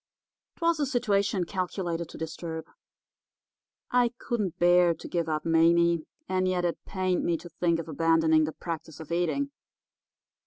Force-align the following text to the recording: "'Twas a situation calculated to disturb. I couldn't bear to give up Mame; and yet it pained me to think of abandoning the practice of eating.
"'Twas 0.55 0.79
a 0.79 0.85
situation 0.87 1.43
calculated 1.43 2.09
to 2.09 2.17
disturb. 2.17 2.65
I 3.91 4.11
couldn't 4.17 4.57
bear 4.57 4.95
to 4.95 5.07
give 5.07 5.29
up 5.29 5.45
Mame; 5.45 6.07
and 6.27 6.47
yet 6.47 6.65
it 6.65 6.83
pained 6.85 7.23
me 7.23 7.37
to 7.37 7.49
think 7.49 7.77
of 7.77 7.87
abandoning 7.87 8.45
the 8.45 8.51
practice 8.51 8.99
of 8.99 9.11
eating. 9.11 9.51